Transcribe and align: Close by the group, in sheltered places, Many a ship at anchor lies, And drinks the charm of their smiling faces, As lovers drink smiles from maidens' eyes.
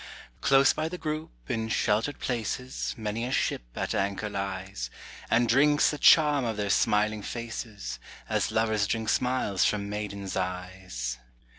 Close 0.41 0.73
by 0.73 0.89
the 0.89 0.97
group, 0.97 1.29
in 1.47 1.69
sheltered 1.69 2.17
places, 2.17 2.95
Many 2.97 3.23
a 3.23 3.31
ship 3.31 3.61
at 3.75 3.93
anchor 3.93 4.29
lies, 4.31 4.89
And 5.29 5.47
drinks 5.47 5.91
the 5.91 5.99
charm 5.99 6.43
of 6.43 6.57
their 6.57 6.71
smiling 6.71 7.21
faces, 7.21 7.99
As 8.27 8.51
lovers 8.51 8.87
drink 8.87 9.09
smiles 9.09 9.63
from 9.63 9.91
maidens' 9.91 10.35
eyes. 10.35 11.19